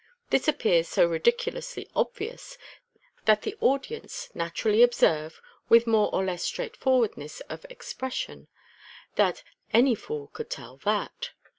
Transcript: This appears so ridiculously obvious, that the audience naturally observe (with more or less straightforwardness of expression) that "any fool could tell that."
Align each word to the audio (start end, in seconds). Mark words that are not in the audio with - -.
This 0.31 0.47
appears 0.47 0.87
so 0.87 1.05
ridiculously 1.05 1.87
obvious, 1.95 2.57
that 3.25 3.43
the 3.43 3.55
audience 3.61 4.31
naturally 4.33 4.81
observe 4.81 5.39
(with 5.69 5.85
more 5.85 6.09
or 6.11 6.25
less 6.25 6.41
straightforwardness 6.43 7.39
of 7.41 7.65
expression) 7.69 8.47
that 9.15 9.43
"any 9.71 9.93
fool 9.93 10.31
could 10.33 10.49
tell 10.49 10.77
that." 10.77 11.33